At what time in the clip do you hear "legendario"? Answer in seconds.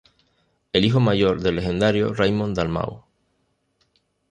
1.57-2.11